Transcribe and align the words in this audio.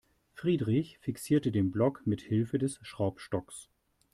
Friedrich 0.33 0.97
fixierte 0.97 1.51
den 1.51 1.69
Block 1.71 2.07
mithilfe 2.07 2.57
des 2.57 2.79
Schraubstocks. 2.81 3.69